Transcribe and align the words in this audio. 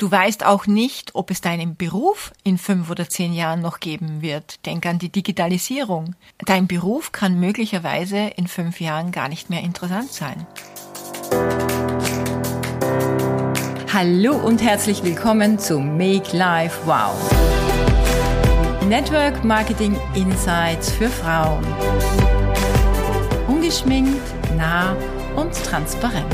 Du 0.00 0.10
weißt 0.10 0.46
auch 0.46 0.66
nicht, 0.66 1.14
ob 1.14 1.30
es 1.30 1.42
deinen 1.42 1.76
Beruf 1.76 2.32
in 2.42 2.56
fünf 2.56 2.88
oder 2.88 3.10
zehn 3.10 3.34
Jahren 3.34 3.60
noch 3.60 3.80
geben 3.80 4.22
wird. 4.22 4.64
Denk 4.64 4.86
an 4.86 4.98
die 4.98 5.10
Digitalisierung. 5.10 6.14
Dein 6.46 6.66
Beruf 6.66 7.12
kann 7.12 7.38
möglicherweise 7.38 8.16
in 8.16 8.48
fünf 8.48 8.80
Jahren 8.80 9.12
gar 9.12 9.28
nicht 9.28 9.50
mehr 9.50 9.60
interessant 9.60 10.10
sein. 10.10 10.46
Hallo 13.92 14.36
und 14.36 14.62
herzlich 14.62 15.04
willkommen 15.04 15.58
zu 15.58 15.78
Make 15.78 16.34
Life 16.34 16.78
Wow. 16.86 17.14
Network 18.88 19.44
Marketing 19.44 19.98
Insights 20.14 20.90
für 20.92 21.10
Frauen. 21.10 21.62
Ungeschminkt, 23.48 24.32
nah 24.56 24.96
und 25.36 25.52
transparent. 25.52 26.24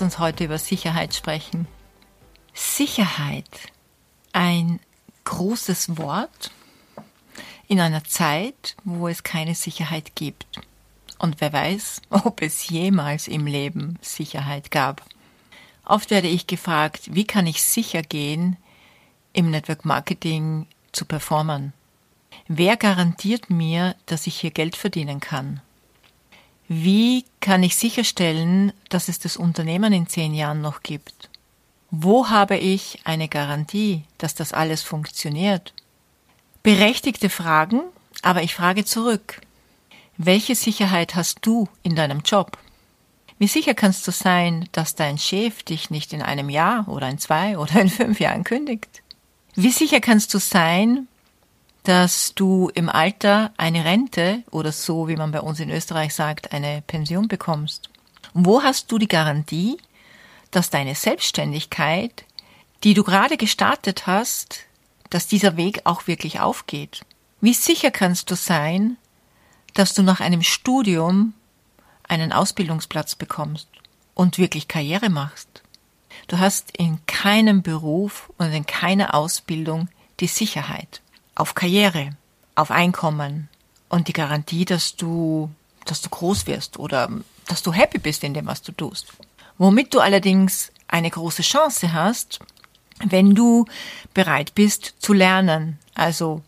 Lass 0.00 0.14
uns 0.14 0.18
heute 0.18 0.44
über 0.44 0.56
Sicherheit 0.56 1.14
sprechen. 1.14 1.68
Sicherheit, 2.54 3.44
ein 4.32 4.80
großes 5.24 5.98
Wort 5.98 6.50
in 7.68 7.80
einer 7.80 8.02
Zeit, 8.04 8.76
wo 8.82 9.08
es 9.08 9.24
keine 9.24 9.54
Sicherheit 9.54 10.14
gibt. 10.14 10.46
Und 11.18 11.42
wer 11.42 11.52
weiß, 11.52 12.00
ob 12.08 12.40
es 12.40 12.66
jemals 12.70 13.28
im 13.28 13.46
Leben 13.46 13.98
Sicherheit 14.00 14.70
gab. 14.70 15.04
Oft 15.84 16.08
werde 16.08 16.28
ich 16.28 16.46
gefragt, 16.46 17.14
wie 17.14 17.26
kann 17.26 17.46
ich 17.46 17.62
sicher 17.62 18.00
gehen, 18.00 18.56
im 19.34 19.50
Network 19.50 19.84
Marketing 19.84 20.66
zu 20.92 21.04
performen? 21.04 21.74
Wer 22.48 22.78
garantiert 22.78 23.50
mir, 23.50 23.94
dass 24.06 24.26
ich 24.26 24.40
hier 24.40 24.50
Geld 24.50 24.76
verdienen 24.76 25.20
kann? 25.20 25.60
Wie 26.72 27.24
kann 27.40 27.64
ich 27.64 27.74
sicherstellen, 27.74 28.72
dass 28.90 29.08
es 29.08 29.18
das 29.18 29.36
Unternehmen 29.36 29.92
in 29.92 30.06
zehn 30.06 30.32
Jahren 30.32 30.60
noch 30.60 30.84
gibt? 30.84 31.28
Wo 31.90 32.28
habe 32.28 32.56
ich 32.56 33.00
eine 33.02 33.26
Garantie, 33.26 34.04
dass 34.18 34.36
das 34.36 34.52
alles 34.52 34.84
funktioniert? 34.84 35.74
Berechtigte 36.62 37.28
Fragen, 37.28 37.80
aber 38.22 38.44
ich 38.44 38.54
frage 38.54 38.84
zurück. 38.84 39.40
Welche 40.16 40.54
Sicherheit 40.54 41.16
hast 41.16 41.38
du 41.42 41.68
in 41.82 41.96
deinem 41.96 42.20
Job? 42.20 42.56
Wie 43.40 43.48
sicher 43.48 43.74
kannst 43.74 44.06
du 44.06 44.12
sein, 44.12 44.68
dass 44.70 44.94
dein 44.94 45.18
Chef 45.18 45.64
dich 45.64 45.90
nicht 45.90 46.12
in 46.12 46.22
einem 46.22 46.48
Jahr 46.48 46.86
oder 46.86 47.08
in 47.08 47.18
zwei 47.18 47.58
oder 47.58 47.80
in 47.80 47.88
fünf 47.88 48.20
Jahren 48.20 48.44
kündigt? 48.44 49.02
Wie 49.56 49.72
sicher 49.72 50.00
kannst 50.00 50.32
du 50.34 50.38
sein, 50.38 51.08
dass 51.90 52.36
du 52.36 52.70
im 52.72 52.88
Alter 52.88 53.50
eine 53.56 53.84
Rente 53.84 54.44
oder 54.52 54.70
so, 54.70 55.08
wie 55.08 55.16
man 55.16 55.32
bei 55.32 55.40
uns 55.40 55.58
in 55.58 55.70
Österreich 55.70 56.14
sagt, 56.14 56.52
eine 56.52 56.82
Pension 56.82 57.26
bekommst. 57.26 57.90
wo 58.32 58.62
hast 58.62 58.92
du 58.92 58.98
die 58.98 59.08
Garantie, 59.08 59.76
dass 60.52 60.70
deine 60.70 60.94
Selbstständigkeit, 60.94 62.24
die 62.84 62.94
du 62.94 63.02
gerade 63.02 63.36
gestartet 63.36 64.06
hast, 64.06 64.66
dass 65.10 65.26
dieser 65.26 65.56
Weg 65.56 65.80
auch 65.82 66.06
wirklich 66.06 66.38
aufgeht? 66.38 67.00
Wie 67.40 67.54
sicher 67.54 67.90
kannst 67.90 68.30
du 68.30 68.36
sein, 68.36 68.96
dass 69.74 69.92
du 69.92 70.04
nach 70.04 70.20
einem 70.20 70.44
Studium 70.44 71.34
einen 72.06 72.32
Ausbildungsplatz 72.32 73.16
bekommst 73.16 73.66
und 74.14 74.38
wirklich 74.38 74.68
Karriere 74.68 75.10
machst? 75.10 75.64
Du 76.28 76.38
hast 76.38 76.70
in 76.76 77.04
keinem 77.06 77.62
Beruf 77.62 78.30
und 78.38 78.52
in 78.52 78.64
keiner 78.64 79.12
Ausbildung 79.12 79.88
die 80.20 80.28
Sicherheit 80.28 81.00
auf 81.40 81.54
Karriere, 81.54 82.10
auf 82.54 82.70
Einkommen 82.70 83.48
und 83.88 84.08
die 84.08 84.12
Garantie, 84.12 84.66
dass 84.66 84.94
du, 84.96 85.50
dass 85.86 86.02
du 86.02 86.10
groß 86.10 86.46
wirst 86.46 86.78
oder 86.78 87.08
dass 87.48 87.62
du 87.62 87.72
happy 87.72 87.98
bist 87.98 88.22
in 88.22 88.34
dem, 88.34 88.46
was 88.46 88.60
du 88.62 88.72
tust. 88.72 89.06
Womit 89.56 89.94
du 89.94 90.00
allerdings 90.00 90.70
eine 90.86 91.10
große 91.10 91.42
Chance 91.42 91.92
hast, 91.94 92.40
wenn 93.02 93.34
du 93.34 93.64
bereit 94.12 94.54
bist 94.54 94.94
zu 94.98 95.14
lernen. 95.14 95.78
Also 95.94 96.42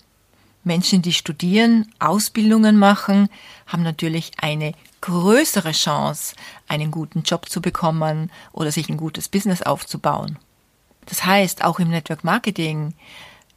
Menschen, 0.62 1.00
die 1.00 1.14
studieren, 1.14 1.90
Ausbildungen 1.98 2.78
machen, 2.78 3.28
haben 3.66 3.82
natürlich 3.82 4.32
eine 4.40 4.74
größere 5.00 5.72
Chance, 5.72 6.36
einen 6.68 6.90
guten 6.90 7.22
Job 7.22 7.48
zu 7.48 7.62
bekommen 7.62 8.30
oder 8.52 8.70
sich 8.70 8.90
ein 8.90 8.98
gutes 8.98 9.28
Business 9.28 9.62
aufzubauen. 9.62 10.38
Das 11.06 11.24
heißt, 11.24 11.64
auch 11.64 11.80
im 11.80 11.88
Network 11.88 12.24
Marketing 12.24 12.94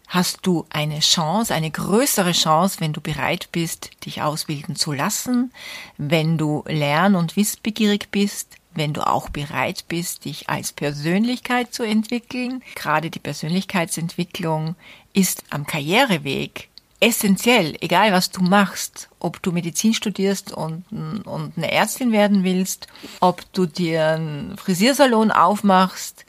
hast 0.08 0.40
du 0.44 0.66
eine 0.70 1.00
Chance, 1.00 1.54
eine 1.54 1.72
größere 1.72 2.32
Chance, 2.32 2.80
wenn 2.80 2.94
du 2.94 3.02
bereit 3.02 3.50
bist, 3.52 3.90
dich 4.06 4.22
ausbilden 4.22 4.76
zu 4.76 4.92
lassen, 4.92 5.52
wenn 5.98 6.38
du 6.38 6.64
lern- 6.68 7.16
und 7.16 7.36
wissbegierig 7.36 8.10
bist, 8.12 8.56
wenn 8.74 8.94
du 8.94 9.08
auch 9.08 9.30
bereit 9.30 9.86
bist, 9.88 10.26
dich 10.26 10.50
als 10.50 10.74
Persönlichkeit 10.74 11.74
zu 11.74 11.84
entwickeln. 11.84 12.62
Gerade 12.76 13.10
die 13.10 13.20
Persönlichkeitsentwicklung 13.20 14.76
ist 15.14 15.44
am 15.50 15.66
Karriereweg 15.66 16.70
essentiell, 17.00 17.76
egal 17.82 18.12
was 18.12 18.32
du 18.32 18.42
machst, 18.42 19.10
ob 19.20 19.42
du 19.42 19.52
Medizin 19.52 19.94
studierst 19.94 20.52
und, 20.52 20.86
und 21.26 21.54
eine 21.58 21.72
Ärztin 21.72 22.12
werden 22.12 22.44
willst, 22.44 22.88
ob 23.20 23.42
du 23.54 23.66
dir 23.66 24.08
einen 24.08 24.58
Frisiersalon 24.58 25.32
aufmachst 25.32 26.26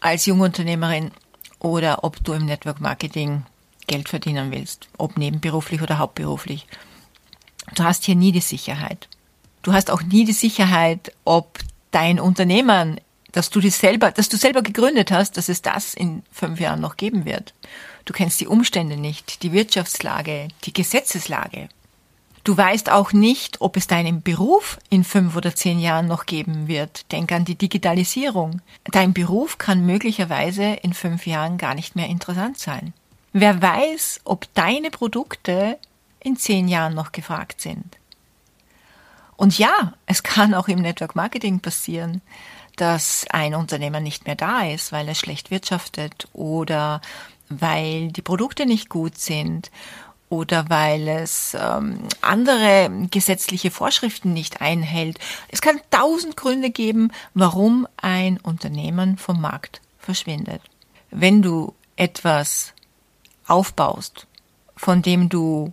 als 0.00 0.26
Jungunternehmerin 0.26 1.10
oder 1.64 2.04
ob 2.04 2.22
du 2.22 2.34
im 2.34 2.44
Network 2.44 2.80
Marketing 2.80 3.44
Geld 3.86 4.08
verdienen 4.08 4.52
willst, 4.52 4.88
ob 4.98 5.16
nebenberuflich 5.16 5.82
oder 5.82 5.98
hauptberuflich. 5.98 6.66
Du 7.74 7.82
hast 7.82 8.04
hier 8.04 8.14
nie 8.14 8.32
die 8.32 8.40
Sicherheit. 8.40 9.08
Du 9.62 9.72
hast 9.72 9.90
auch 9.90 10.02
nie 10.02 10.24
die 10.24 10.32
Sicherheit, 10.32 11.12
ob 11.24 11.58
dein 11.90 12.20
Unternehmen, 12.20 13.00
dass 13.32 13.50
du 13.50 13.60
dich 13.60 13.74
selber, 13.74 14.10
dass 14.10 14.28
du 14.28 14.36
selber 14.36 14.62
gegründet 14.62 15.10
hast, 15.10 15.36
dass 15.36 15.48
es 15.48 15.62
das 15.62 15.94
in 15.94 16.22
fünf 16.30 16.60
Jahren 16.60 16.80
noch 16.80 16.96
geben 16.96 17.24
wird. 17.24 17.54
Du 18.04 18.12
kennst 18.12 18.40
die 18.40 18.46
Umstände 18.46 18.98
nicht, 18.98 19.42
die 19.42 19.52
Wirtschaftslage, 19.52 20.48
die 20.64 20.72
Gesetzeslage. 20.72 21.68
Du 22.44 22.54
weißt 22.54 22.90
auch 22.90 23.12
nicht, 23.14 23.62
ob 23.62 23.78
es 23.78 23.86
deinen 23.86 24.20
Beruf 24.20 24.78
in 24.90 25.02
fünf 25.02 25.34
oder 25.34 25.54
zehn 25.54 25.80
Jahren 25.80 26.06
noch 26.06 26.26
geben 26.26 26.68
wird. 26.68 27.10
Denk 27.10 27.32
an 27.32 27.46
die 27.46 27.54
Digitalisierung. 27.54 28.60
Dein 28.84 29.14
Beruf 29.14 29.56
kann 29.56 29.86
möglicherweise 29.86 30.74
in 30.82 30.92
fünf 30.92 31.26
Jahren 31.26 31.56
gar 31.56 31.74
nicht 31.74 31.96
mehr 31.96 32.06
interessant 32.08 32.58
sein. 32.58 32.92
Wer 33.32 33.62
weiß, 33.62 34.20
ob 34.24 34.52
deine 34.52 34.90
Produkte 34.90 35.78
in 36.20 36.36
zehn 36.36 36.68
Jahren 36.68 36.94
noch 36.94 37.12
gefragt 37.12 37.62
sind. 37.62 37.96
Und 39.36 39.58
ja, 39.58 39.94
es 40.04 40.22
kann 40.22 40.52
auch 40.52 40.68
im 40.68 40.80
Network 40.80 41.16
Marketing 41.16 41.60
passieren, 41.60 42.20
dass 42.76 43.24
ein 43.30 43.54
Unternehmer 43.54 44.00
nicht 44.00 44.26
mehr 44.26 44.36
da 44.36 44.66
ist, 44.66 44.92
weil 44.92 45.08
er 45.08 45.14
schlecht 45.14 45.50
wirtschaftet 45.50 46.28
oder 46.34 47.00
weil 47.48 48.08
die 48.08 48.22
Produkte 48.22 48.66
nicht 48.66 48.88
gut 48.88 49.18
sind 49.18 49.70
oder 50.28 50.68
weil 50.68 51.06
es 51.08 51.56
ähm, 51.58 52.08
andere 52.20 52.90
gesetzliche 53.10 53.70
Vorschriften 53.70 54.32
nicht 54.32 54.60
einhält. 54.60 55.18
Es 55.48 55.60
kann 55.60 55.80
tausend 55.90 56.36
Gründe 56.36 56.70
geben, 56.70 57.12
warum 57.34 57.86
ein 57.96 58.38
Unternehmen 58.38 59.18
vom 59.18 59.40
Markt 59.40 59.80
verschwindet. 59.98 60.62
Wenn 61.10 61.42
du 61.42 61.74
etwas 61.96 62.72
aufbaust, 63.46 64.26
von 64.76 65.02
dem 65.02 65.28
du 65.28 65.72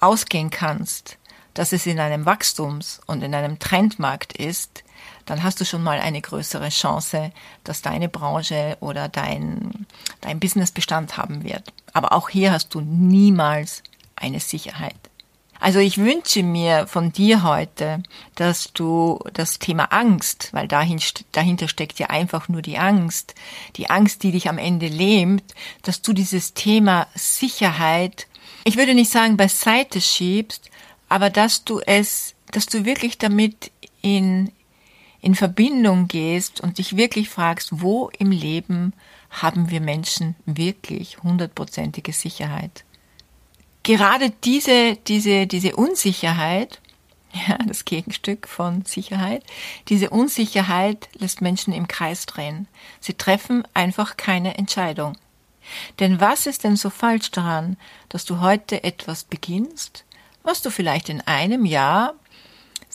ausgehen 0.00 0.50
kannst, 0.50 1.18
dass 1.56 1.72
es 1.72 1.86
in 1.86 1.98
einem 1.98 2.26
Wachstums- 2.26 3.00
und 3.06 3.22
in 3.22 3.34
einem 3.34 3.58
Trendmarkt 3.58 4.34
ist, 4.34 4.84
dann 5.24 5.42
hast 5.42 5.60
du 5.60 5.64
schon 5.64 5.82
mal 5.82 5.98
eine 5.98 6.20
größere 6.20 6.68
Chance, 6.68 7.32
dass 7.64 7.82
deine 7.82 8.08
Branche 8.08 8.76
oder 8.80 9.08
dein, 9.08 9.86
dein 10.20 10.38
Business 10.38 10.70
Bestand 10.70 11.16
haben 11.16 11.42
wird. 11.42 11.72
Aber 11.94 12.12
auch 12.12 12.28
hier 12.28 12.52
hast 12.52 12.74
du 12.74 12.80
niemals 12.80 13.82
eine 14.14 14.38
Sicherheit. 14.38 14.94
Also 15.58 15.78
ich 15.78 15.96
wünsche 15.96 16.42
mir 16.42 16.86
von 16.86 17.12
dir 17.12 17.42
heute, 17.42 18.02
dass 18.34 18.74
du 18.74 19.18
das 19.32 19.58
Thema 19.58 19.84
Angst, 19.84 20.50
weil 20.52 20.68
dahin, 20.68 21.00
dahinter 21.32 21.68
steckt 21.68 21.98
ja 21.98 22.08
einfach 22.08 22.48
nur 22.48 22.60
die 22.60 22.76
Angst, 22.76 23.34
die 23.76 23.88
Angst, 23.88 24.22
die 24.22 24.32
dich 24.32 24.50
am 24.50 24.58
Ende 24.58 24.88
lähmt, 24.88 25.54
dass 25.80 26.02
du 26.02 26.12
dieses 26.12 26.52
Thema 26.52 27.06
Sicherheit, 27.14 28.26
ich 28.64 28.76
würde 28.76 28.94
nicht 28.94 29.10
sagen 29.10 29.38
beiseite 29.38 30.02
schiebst, 30.02 30.70
aber 31.08 31.30
dass 31.30 31.64
du 31.64 31.80
es, 31.80 32.34
dass 32.52 32.66
du 32.66 32.84
wirklich 32.84 33.18
damit 33.18 33.70
in, 34.02 34.52
in 35.20 35.34
Verbindung 35.34 36.08
gehst 36.08 36.60
und 36.60 36.78
dich 36.78 36.96
wirklich 36.96 37.28
fragst, 37.28 37.80
wo 37.80 38.10
im 38.18 38.30
Leben 38.30 38.92
haben 39.30 39.70
wir 39.70 39.80
Menschen 39.80 40.36
wirklich 40.46 41.22
hundertprozentige 41.22 42.12
Sicherheit? 42.12 42.84
gerade 43.86 44.30
diese, 44.30 44.96
diese, 44.96 45.46
diese 45.46 45.76
Unsicherheit, 45.76 46.80
ja, 47.48 47.56
das 47.66 47.84
Gegenstück 47.84 48.48
von 48.48 48.84
Sicherheit, 48.84 49.44
diese 49.88 50.10
Unsicherheit 50.10 51.08
lässt 51.14 51.40
Menschen 51.40 51.72
im 51.72 51.86
Kreis 51.86 52.26
drehen. 52.26 52.66
Sie 53.00 53.14
treffen 53.14 53.62
einfach 53.74 54.16
keine 54.16 54.58
Entscheidung. 54.58 55.16
Denn 56.00 56.20
was 56.20 56.46
ist 56.46 56.64
denn 56.64 56.76
so 56.76 56.90
falsch 56.90 57.30
daran, 57.30 57.76
dass 58.08 58.24
du 58.24 58.40
heute 58.40 58.82
etwas 58.82 59.24
beginnst, 59.24 60.04
was 60.46 60.62
du 60.62 60.70
vielleicht 60.70 61.08
in 61.08 61.20
einem 61.22 61.64
Jahr 61.64 62.14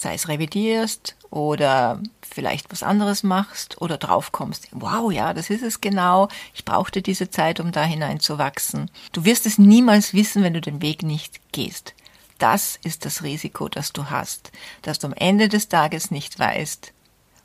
sei 0.02 0.16
es 0.16 0.28
revidierst 0.28 1.16
oder 1.30 2.02
vielleicht 2.22 2.72
was 2.72 2.84
anderes 2.84 3.24
machst 3.24 3.82
oder 3.82 3.98
draufkommst, 3.98 4.70
wow, 4.72 5.12
ja, 5.12 5.34
das 5.34 5.50
ist 5.50 5.64
es 5.64 5.80
genau, 5.80 6.28
ich 6.54 6.66
brauchte 6.66 7.02
diese 7.02 7.30
Zeit, 7.30 7.60
um 7.60 7.72
da 7.72 7.84
hineinzuwachsen. 7.84 8.90
Du 9.12 9.26
wirst 9.26 9.46
es 9.46 9.58
niemals 9.58 10.14
wissen, 10.14 10.44
wenn 10.44 10.54
du 10.54 10.62
den 10.62 10.82
Weg 10.82 11.04
nicht 11.04 11.40
gehst. 11.52 11.94
Das 12.40 12.80
ist 12.84 13.06
das 13.06 13.22
Risiko, 13.22 13.70
das 13.70 13.94
du 13.94 14.10
hast, 14.10 14.52
dass 14.82 14.98
du 14.98 15.08
am 15.08 15.14
Ende 15.14 15.48
des 15.48 15.70
Tages 15.70 16.10
nicht 16.10 16.40
weißt, 16.40 16.94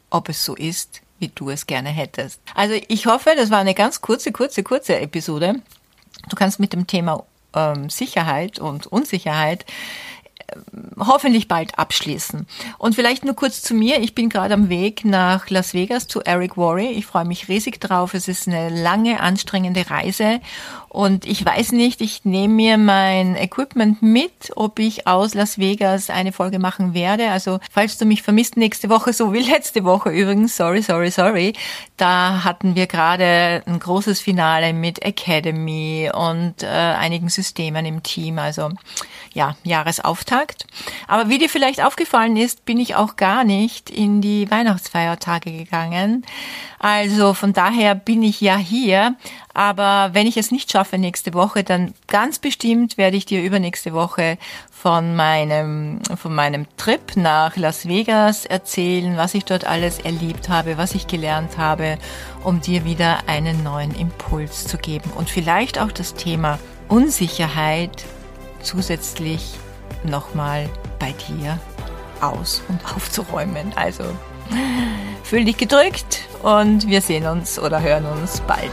ob 0.08 0.31
es 0.31 0.43
so 0.43 0.55
ist, 0.55 1.03
wie 1.19 1.29
du 1.29 1.50
es 1.50 1.67
gerne 1.67 1.91
hättest. 1.91 2.41
Also 2.55 2.75
ich 2.88 3.06
hoffe, 3.06 3.35
das 3.37 3.50
war 3.50 3.58
eine 3.58 3.75
ganz 3.75 4.00
kurze, 4.00 4.32
kurze, 4.32 4.62
kurze 4.62 4.99
Episode. 4.99 5.56
Du 6.31 6.37
kannst 6.37 6.58
mit 6.58 6.73
dem 6.73 6.87
Thema 6.87 7.25
ähm, 7.54 7.90
Sicherheit 7.90 8.58
und 8.58 8.87
Unsicherheit 8.87 9.64
hoffentlich 10.98 11.48
bald 11.48 11.78
abschließen. 11.78 12.46
Und 12.78 12.94
vielleicht 12.94 13.25
nur 13.25 13.34
kurz 13.34 13.62
zu 13.62 13.75
mir. 13.75 14.00
Ich 14.00 14.14
bin 14.14 14.28
gerade 14.28 14.54
am 14.54 14.69
Weg 14.69 15.04
nach 15.04 15.50
Las 15.50 15.75
Vegas 15.75 16.06
zu 16.06 16.22
Eric 16.22 16.56
Worre. 16.56 16.82
Ich 16.84 17.06
freue 17.06 17.25
mich 17.25 17.48
riesig 17.48 17.81
drauf. 17.81 18.14
Es 18.14 18.28
ist 18.28 18.46
eine 18.46 18.69
lange, 18.69 19.20
anstrengende 19.20 19.90
Reise. 19.90 20.40
Und 20.96 21.26
ich 21.26 21.44
weiß 21.44 21.72
nicht, 21.72 22.00
ich 22.00 22.25
nehme 22.25 22.54
mir 22.54 22.78
mein 22.78 23.37
Equipment 23.37 24.00
mit, 24.00 24.52
ob 24.56 24.78
ich 24.78 25.06
aus 25.06 25.34
Las 25.34 25.58
Vegas 25.58 26.08
eine 26.08 26.32
Folge 26.32 26.58
machen 26.58 26.94
werde. 26.94 27.28
Also 27.32 27.60
falls 27.70 27.98
du 27.98 28.06
mich 28.06 28.22
vermisst 28.22 28.56
nächste 28.56 28.88
Woche, 28.88 29.12
so 29.12 29.34
wie 29.34 29.40
letzte 29.50 29.84
Woche 29.84 30.08
übrigens, 30.08 30.56
sorry, 30.56 30.81
sorry, 30.81 31.10
sorry, 31.10 31.52
da 31.98 32.44
hatten 32.44 32.76
wir 32.76 32.87
gerade 32.87 33.62
ein 33.66 33.78
großes 33.78 34.22
Finale 34.22 34.72
mit 34.72 35.02
Academy 35.02 36.10
und 36.14 36.62
äh, 36.62 36.66
einigen 36.66 37.28
Systemen 37.28 37.84
im 37.84 38.02
Team. 38.02 38.38
Also 38.38 38.70
ja, 39.34 39.54
Jahresauftakt. 39.64 40.66
Aber 41.08 41.28
wie 41.28 41.37
dir 41.37 41.50
vielleicht 41.50 41.84
aufgefallen 41.84 42.38
ist, 42.38 42.64
bin 42.64 42.81
ich 42.81 42.94
auch 42.94 43.16
gar 43.16 43.44
nicht 43.44 43.90
in 43.90 44.22
die 44.22 44.50
Weihnachtsfeiertage 44.50 45.52
gegangen. 45.52 46.25
Also 46.78 47.34
von 47.34 47.52
daher 47.52 47.94
bin 47.94 48.22
ich 48.22 48.40
ja 48.40 48.56
hier. 48.56 49.16
Aber 49.56 50.11
wenn 50.12 50.26
ich 50.26 50.37
es 50.37 50.50
nicht 50.50 50.70
schaffe 50.70 50.99
nächste 50.99 51.32
Woche, 51.32 51.64
dann 51.64 51.94
ganz 52.08 52.38
bestimmt 52.38 52.99
werde 52.99 53.17
ich 53.17 53.25
dir 53.25 53.43
übernächste 53.43 53.94
Woche 53.94 54.37
von 54.70 55.17
meinem, 55.17 56.00
von 56.14 56.35
meinem 56.35 56.67
Trip 56.76 57.17
nach 57.17 57.56
Las 57.56 57.88
Vegas 57.88 58.44
erzählen, 58.44 59.17
was 59.17 59.32
ich 59.32 59.47
dort 59.47 59.64
alles 59.64 59.99
erlebt 59.99 60.50
habe, 60.50 60.76
was 60.76 60.94
ich 60.94 61.06
gelernt 61.06 61.56
habe, 61.56 61.97
um 62.44 62.61
dir 62.61 62.85
wieder 62.85 63.20
einen 63.29 63.62
neuen 63.62 63.94
Impuls 63.94 64.67
zu 64.67 64.76
geben 64.76 65.11
und 65.17 65.31
vielleicht 65.31 65.81
auch 65.81 65.91
das 65.91 66.12
Thema 66.12 66.58
Unsicherheit 66.88 68.05
zusätzlich 68.61 69.55
nochmal 70.05 70.69
bei 70.99 71.14
dir 71.31 71.58
aus 72.20 72.62
und 72.69 72.85
aufzuräumen. 72.94 73.73
Also 73.75 74.05
fühl 75.23 75.47
dich 75.47 75.56
gedrückt 75.56 76.29
und 76.43 76.87
wir 76.88 77.00
sehen 77.00 77.26
uns 77.26 77.58
oder 77.58 77.81
hören 77.81 78.05
uns 78.05 78.43
bald. 78.43 78.70